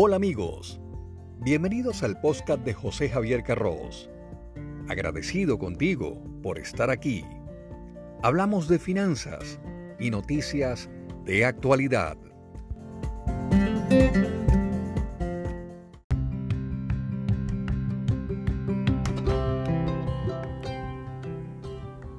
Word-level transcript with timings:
Hola 0.00 0.14
amigos, 0.14 0.80
bienvenidos 1.40 2.04
al 2.04 2.20
podcast 2.20 2.60
de 2.64 2.72
José 2.72 3.08
Javier 3.08 3.42
Carros. 3.42 4.08
Agradecido 4.88 5.58
contigo 5.58 6.22
por 6.40 6.60
estar 6.60 6.88
aquí. 6.88 7.24
Hablamos 8.22 8.68
de 8.68 8.78
finanzas 8.78 9.58
y 9.98 10.10
noticias 10.10 10.88
de 11.24 11.44
actualidad. 11.44 12.16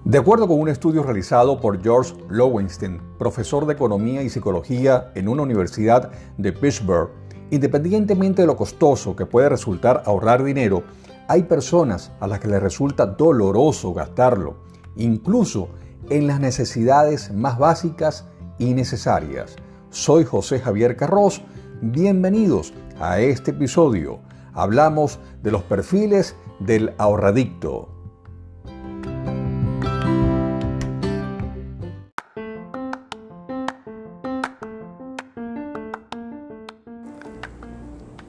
De 0.04 0.18
acuerdo 0.18 0.50
con 0.50 0.60
un 0.60 0.68
estudio 0.68 1.04
realizado 1.04 1.62
por 1.62 1.82
George 1.82 2.14
Lowenstein, 2.28 3.00
profesor 3.18 3.66
de 3.66 3.72
Economía 3.72 4.22
y 4.22 4.30
Psicología 4.30 5.14
en 5.16 5.30
una 5.30 5.44
universidad 5.44 6.12
de 6.38 6.52
Pittsburgh, 6.52 7.12
independientemente 7.52 8.44
de 8.44 8.48
lo 8.48 8.56
costoso 8.56 9.16
que 9.16 9.26
puede 9.26 9.50
resultar 9.50 10.04
ahorrar 10.06 10.44
dinero, 10.44 10.84
hay 11.28 11.44
personas 11.44 12.12
a 12.20 12.28
las 12.28 12.40
que 12.40 12.48
les 12.48 12.62
resulta 12.62 13.06
doloroso 13.06 13.94
gastarlo, 13.94 14.58
incluso 14.96 15.70
en 16.10 16.28
las 16.28 16.40
necesidades 16.40 17.32
más 17.34 17.58
básicas 17.58 18.26
y 18.58 18.74
necesarias. 18.74 19.56
Soy 19.90 20.24
José 20.24 20.60
Javier 20.60 20.96
Carros, 20.96 21.42
bienvenidos 21.82 22.74
a 23.00 23.20
este 23.20 23.52
episodio. 23.52 24.20
Hablamos 24.54 25.20
de 25.44 25.52
los 25.52 25.64
perfiles 25.64 26.36
del 26.60 26.94
ahorradicto. 26.98 27.99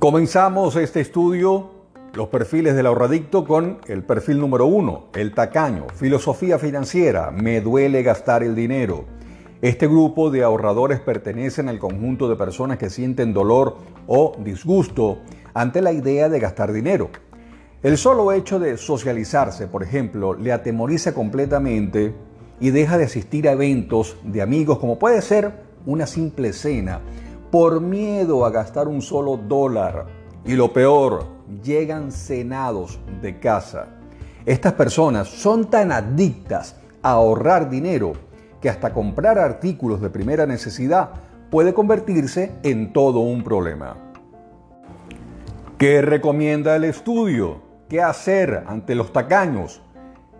Comenzamos 0.00 0.76
este 0.76 1.02
estudio, 1.02 1.72
los 2.14 2.28
perfiles 2.28 2.74
del 2.74 2.86
ahorradicto, 2.86 3.44
con 3.44 3.80
el 3.86 4.02
perfil 4.02 4.40
número 4.40 4.64
uno, 4.64 5.08
el 5.12 5.34
tacaño, 5.34 5.88
filosofía 5.94 6.58
financiera, 6.58 7.30
me 7.30 7.60
duele 7.60 8.02
gastar 8.02 8.42
el 8.42 8.54
dinero. 8.54 9.04
Este 9.60 9.86
grupo 9.86 10.30
de 10.30 10.42
ahorradores 10.42 11.00
pertenecen 11.00 11.68
al 11.68 11.78
conjunto 11.78 12.30
de 12.30 12.36
personas 12.36 12.78
que 12.78 12.88
sienten 12.88 13.34
dolor 13.34 13.76
o 14.06 14.32
disgusto 14.42 15.18
ante 15.52 15.82
la 15.82 15.92
idea 15.92 16.30
de 16.30 16.40
gastar 16.40 16.72
dinero. 16.72 17.10
El 17.82 17.98
solo 17.98 18.32
hecho 18.32 18.58
de 18.58 18.78
socializarse, 18.78 19.66
por 19.66 19.82
ejemplo, 19.82 20.32
le 20.32 20.52
atemoriza 20.52 21.12
completamente 21.12 22.14
y 22.58 22.70
deja 22.70 22.96
de 22.96 23.04
asistir 23.04 23.46
a 23.50 23.52
eventos 23.52 24.16
de 24.24 24.40
amigos 24.40 24.78
como 24.78 24.98
puede 24.98 25.20
ser 25.20 25.52
una 25.84 26.06
simple 26.06 26.54
cena 26.54 27.02
por 27.50 27.80
miedo 27.80 28.44
a 28.44 28.50
gastar 28.50 28.88
un 28.88 29.02
solo 29.02 29.36
dólar. 29.36 30.06
Y 30.44 30.54
lo 30.54 30.72
peor, 30.72 31.26
llegan 31.62 32.12
cenados 32.12 33.00
de 33.20 33.38
casa. 33.38 33.88
Estas 34.46 34.72
personas 34.74 35.28
son 35.28 35.68
tan 35.68 35.92
adictas 35.92 36.76
a 37.02 37.12
ahorrar 37.12 37.68
dinero 37.68 38.12
que 38.60 38.68
hasta 38.68 38.92
comprar 38.92 39.38
artículos 39.38 40.00
de 40.00 40.10
primera 40.10 40.46
necesidad 40.46 41.10
puede 41.50 41.74
convertirse 41.74 42.52
en 42.62 42.92
todo 42.92 43.20
un 43.20 43.42
problema. 43.42 43.96
¿Qué 45.78 46.02
recomienda 46.02 46.76
el 46.76 46.84
estudio? 46.84 47.62
¿Qué 47.88 48.02
hacer 48.02 48.64
ante 48.66 48.94
los 48.94 49.12
tacaños? 49.12 49.82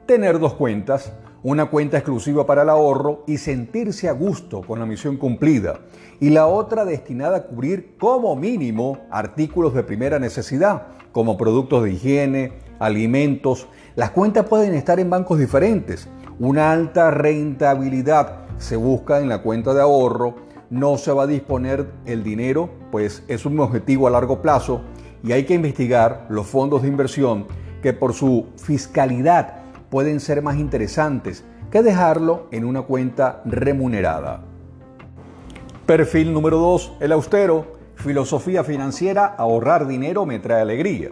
Tener 0.07 0.39
dos 0.39 0.55
cuentas 0.55 1.13
una 1.43 1.67
cuenta 1.67 1.97
exclusiva 1.97 2.47
para 2.47 2.63
el 2.63 2.69
ahorro 2.69 3.25
y 3.27 3.39
sentirse 3.39 4.09
a 4.09 4.13
gusto 4.13 4.61
con 4.63 4.79
la 4.79 4.87
misión 4.87 5.17
cumplida, 5.17 5.81
y 6.21 6.31
la 6.31 6.47
otra 6.47 6.85
destinada 6.85 7.37
a 7.39 7.43
cubrir 7.45 7.97
como 7.99 8.37
mínimo 8.37 8.99
artículos 9.11 9.75
de 9.75 9.83
primera 9.83 10.19
necesidad, 10.19 10.89
como 11.13 11.37
productos 11.37 11.85
de 11.85 11.93
higiene, 11.93 12.53
alimentos. 12.79 13.69
Las 13.97 14.11
cuentas 14.11 14.47
pueden 14.47 14.75
estar 14.75 15.01
en 15.01 15.11
bancos 15.11 15.39
diferentes. 15.39 16.09
Una 16.39 16.73
alta 16.73 17.11
rentabilidad 17.11 18.47
se 18.59 18.77
busca 18.77 19.21
en 19.21 19.29
la 19.29 19.43
cuenta 19.43 19.75
de 19.75 19.81
ahorro, 19.81 20.37
no 20.69 20.99
se 20.99 21.11
va 21.13 21.25
a 21.25 21.27
disponer 21.27 21.91
el 22.05 22.23
dinero, 22.23 22.71
pues 22.93 23.25
es 23.29 23.45
un 23.45 23.59
objetivo 23.59 24.07
a 24.07 24.11
largo 24.11 24.41
plazo 24.41 24.83
y 25.23 25.33
hay 25.33 25.45
que 25.45 25.55
investigar 25.55 26.27
los 26.29 26.47
fondos 26.47 26.83
de 26.83 26.89
inversión 26.89 27.47
que 27.83 27.93
por 27.93 28.15
su 28.15 28.47
fiscalidad 28.57 29.60
pueden 29.91 30.21
ser 30.21 30.43
más 30.43 30.57
interesantes 30.57 31.45
que 31.71 31.83
dejarlo 31.83 32.47
en 32.51 32.65
una 32.65 32.83
cuenta 32.83 33.43
remunerada. 33.45 34.43
Perfil 35.87 36.33
número 36.33 36.59
2, 36.59 36.93
el 37.01 37.13
austero. 37.13 37.79
Filosofía 37.97 38.65
financiera, 38.65 39.27
ahorrar 39.27 39.87
dinero 39.87 40.25
me 40.25 40.39
trae 40.39 40.63
alegría. 40.63 41.11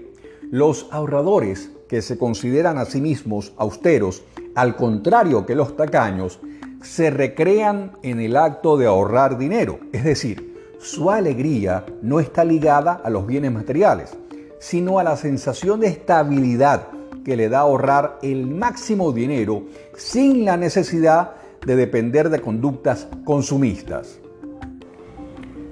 Los 0.50 0.88
ahorradores 0.90 1.70
que 1.88 2.00
se 2.00 2.16
consideran 2.16 2.78
a 2.78 2.86
sí 2.86 3.00
mismos 3.00 3.52
austeros, 3.58 4.22
al 4.54 4.76
contrario 4.76 5.44
que 5.44 5.54
los 5.54 5.76
tacaños, 5.76 6.40
se 6.82 7.10
recrean 7.10 7.92
en 8.02 8.20
el 8.20 8.36
acto 8.36 8.76
de 8.76 8.86
ahorrar 8.86 9.36
dinero. 9.36 9.80
Es 9.92 10.04
decir, 10.04 10.56
su 10.78 11.10
alegría 11.10 11.84
no 12.02 12.20
está 12.20 12.44
ligada 12.44 13.00
a 13.04 13.10
los 13.10 13.26
bienes 13.26 13.52
materiales, 13.52 14.16
sino 14.60 14.98
a 14.98 15.04
la 15.04 15.16
sensación 15.16 15.80
de 15.80 15.88
estabilidad 15.88 16.88
que 17.24 17.36
le 17.36 17.48
da 17.48 17.60
ahorrar 17.60 18.18
el 18.22 18.46
máximo 18.46 19.12
dinero 19.12 19.64
sin 19.96 20.44
la 20.44 20.56
necesidad 20.56 21.32
de 21.66 21.76
depender 21.76 22.30
de 22.30 22.40
conductas 22.40 23.08
consumistas. 23.24 24.20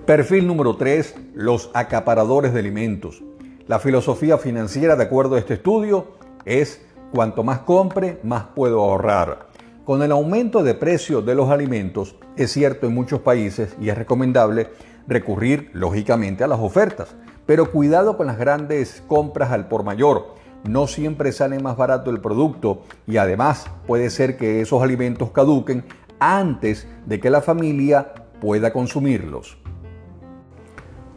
Perfil 0.04 0.46
número 0.46 0.76
3. 0.76 1.14
Los 1.34 1.70
acaparadores 1.74 2.52
de 2.52 2.60
alimentos. 2.60 3.22
La 3.66 3.80
filosofía 3.80 4.38
financiera, 4.38 4.94
de 4.94 5.04
acuerdo 5.04 5.34
a 5.34 5.38
este 5.38 5.54
estudio, 5.54 6.12
es 6.44 6.80
cuanto 7.12 7.42
más 7.42 7.60
compre, 7.60 8.20
más 8.22 8.44
puedo 8.54 8.80
ahorrar. 8.80 9.48
Con 9.84 10.02
el 10.02 10.12
aumento 10.12 10.62
de 10.62 10.74
precio 10.74 11.22
de 11.22 11.34
los 11.34 11.50
alimentos, 11.50 12.16
es 12.36 12.52
cierto 12.52 12.86
en 12.86 12.94
muchos 12.94 13.20
países 13.20 13.76
y 13.80 13.88
es 13.88 13.98
recomendable 13.98 14.68
recurrir 15.08 15.70
lógicamente 15.72 16.44
a 16.44 16.48
las 16.48 16.60
ofertas, 16.60 17.14
pero 17.46 17.70
cuidado 17.70 18.16
con 18.16 18.26
las 18.26 18.38
grandes 18.38 19.02
compras 19.06 19.52
al 19.52 19.68
por 19.68 19.84
mayor 19.84 20.34
no 20.69 20.87
siempre 20.87 21.32
sale 21.32 21.59
más 21.59 21.77
barato 21.77 22.10
el 22.10 22.21
producto 22.21 22.82
y 23.06 23.16
además 23.16 23.66
puede 23.87 24.10
ser 24.10 24.37
que 24.37 24.60
esos 24.60 24.82
alimentos 24.82 25.31
caduquen 25.31 25.84
antes 26.19 26.88
de 27.06 27.21
que 27.21 27.31
la 27.31 27.43
familia 27.43 28.12
pueda 28.41 28.72
consumirlos. 28.72 29.59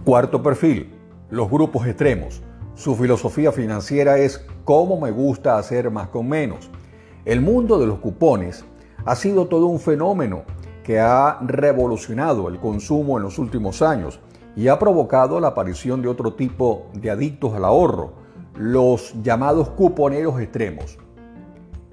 Cuarto 0.03 0.41
perfil, 0.41 0.93
los 1.29 1.49
grupos 1.49 1.85
extremos. 1.85 2.41
Su 2.75 2.95
filosofía 2.95 3.51
financiera 3.51 4.17
es 4.17 4.45
cómo 4.63 4.99
me 4.99 5.11
gusta 5.11 5.57
hacer 5.57 5.91
más 5.91 6.07
con 6.07 6.29
menos. 6.29 6.69
El 7.25 7.41
mundo 7.41 7.77
de 7.77 7.87
los 7.87 7.99
cupones 7.99 8.63
ha 9.05 9.15
sido 9.15 9.47
todo 9.47 9.65
un 9.65 9.79
fenómeno 9.79 10.43
que 10.83 10.99
ha 10.99 11.39
revolucionado 11.41 12.47
el 12.47 12.59
consumo 12.59 13.17
en 13.17 13.23
los 13.23 13.37
últimos 13.37 13.81
años 13.81 14.19
y 14.55 14.67
ha 14.67 14.79
provocado 14.79 15.39
la 15.39 15.49
aparición 15.49 16.01
de 16.01 16.07
otro 16.07 16.33
tipo 16.33 16.87
de 16.93 17.11
adictos 17.11 17.53
al 17.53 17.65
ahorro, 17.65 18.13
los 18.59 19.13
llamados 19.23 19.69
cuponeros 19.69 20.39
extremos. 20.41 20.97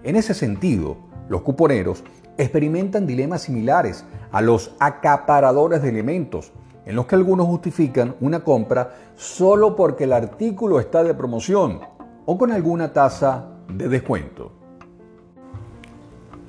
En 0.02 0.16
ese 0.16 0.34
sentido, 0.34 0.96
los 1.28 1.42
cuponeros 1.42 2.02
experimentan 2.36 3.06
dilemas 3.06 3.42
similares 3.42 4.04
a 4.32 4.40
los 4.40 4.74
acaparadores 4.80 5.80
de 5.80 5.90
elementos, 5.90 6.52
en 6.84 6.96
los 6.96 7.06
que 7.06 7.14
algunos 7.14 7.46
justifican 7.46 8.16
una 8.20 8.42
compra 8.42 8.96
solo 9.14 9.76
porque 9.76 10.04
el 10.04 10.12
artículo 10.12 10.80
está 10.80 11.04
de 11.04 11.14
promoción 11.14 11.80
o 12.26 12.36
con 12.36 12.50
alguna 12.50 12.92
tasa 12.92 13.46
de 13.72 13.88
descuento. 13.88 14.50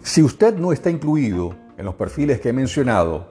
Si 0.01 0.23
usted 0.23 0.57
no 0.57 0.73
está 0.73 0.89
incluido 0.89 1.53
en 1.77 1.85
los 1.85 1.94
perfiles 1.94 2.41
que 2.41 2.50
he 2.50 2.53
mencionado 2.53 3.27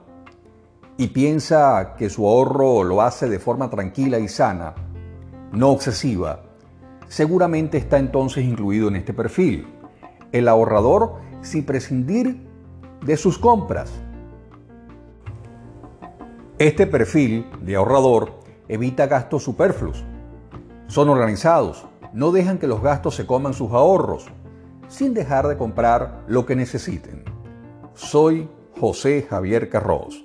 y 0.95 1.07
piensa 1.07 1.95
que 1.97 2.09
su 2.09 2.25
ahorro 2.25 2.85
lo 2.85 3.01
hace 3.01 3.27
de 3.27 3.39
forma 3.39 3.69
tranquila 3.69 4.19
y 4.19 4.29
sana, 4.29 4.73
no 5.51 5.73
excesiva, 5.73 6.46
seguramente 7.07 7.77
está 7.77 7.97
entonces 7.97 8.43
incluido 8.43 8.87
en 8.87 8.95
este 8.95 9.13
perfil. 9.13 9.67
El 10.31 10.47
ahorrador 10.47 11.15
sin 11.41 11.65
prescindir 11.65 12.47
de 13.05 13.17
sus 13.17 13.37
compras. 13.37 13.91
Este 16.59 16.87
perfil 16.87 17.45
de 17.61 17.75
ahorrador 17.75 18.39
evita 18.67 19.07
gastos 19.07 19.43
superfluos. 19.43 20.03
Son 20.87 21.09
organizados, 21.09 21.85
no 22.13 22.31
dejan 22.31 22.57
que 22.57 22.67
los 22.67 22.81
gastos 22.81 23.15
se 23.15 23.25
coman 23.25 23.53
sus 23.53 23.71
ahorros, 23.71 24.25
sin 24.87 25.13
dejar 25.13 25.47
de 25.47 25.57
comprar 25.57 26.23
lo 26.27 26.45
que 26.45 26.55
necesiten. 26.55 27.23
Soy 27.93 28.49
José 28.79 29.27
Javier 29.29 29.69
Carros. 29.69 30.23